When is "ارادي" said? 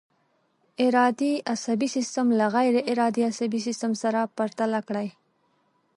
0.87-1.33, 2.91-3.21